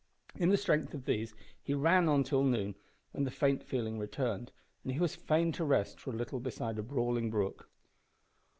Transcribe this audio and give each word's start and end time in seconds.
In 0.35 0.49
the 0.49 0.57
strength 0.57 0.95
of 0.95 1.05
these 1.05 1.35
he 1.61 1.75
ran 1.75 2.09
on 2.09 2.23
till 2.23 2.41
noon, 2.43 2.73
when 3.11 3.23
the 3.23 3.29
faint 3.29 3.63
feeling 3.63 3.99
returned, 3.99 4.51
and 4.83 4.91
he 4.93 4.99
was 4.99 5.15
fain 5.15 5.51
to 5.51 5.63
rest 5.63 5.99
for 5.99 6.09
a 6.09 6.15
little 6.17 6.39
beside 6.39 6.79
a 6.79 6.81
brawling 6.81 7.29
brook. 7.29 7.69